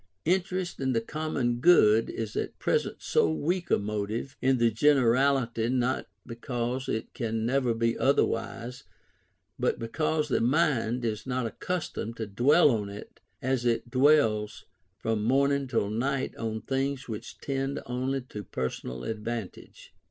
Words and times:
Interest 0.25 0.79
in 0.79 0.93
the 0.93 0.99
common 0.99 1.59
good 1.59 2.09
is 2.09 2.35
at 2.35 2.57
present 2.57 3.03
so 3.03 3.29
weak 3.31 3.69
a 3.69 3.77
motive 3.77 4.35
in 4.41 4.57
the 4.57 4.71
generality 4.71 5.69
not 5.69 6.07
because 6.25 6.89
it 6.89 7.13
can 7.13 7.45
never 7.45 7.75
be 7.75 7.95
otherwise, 7.99 8.83
but 9.59 9.77
because 9.77 10.27
the 10.27 10.41
mind 10.41 11.05
is 11.05 11.27
not 11.27 11.45
accustomed 11.45 12.17
to 12.17 12.25
dwell 12.25 12.71
on 12.71 12.89
it 12.89 13.19
as 13.43 13.63
it 13.63 13.91
dwells 13.91 14.65
from 14.97 15.23
morning 15.23 15.67
till 15.67 15.91
night 15.91 16.35
on 16.35 16.61
things 16.61 17.07
which 17.07 17.37
tend 17.37 17.79
only 17.85 18.21
to 18.21 18.43
personal 18.43 19.03
advantage. 19.03 19.93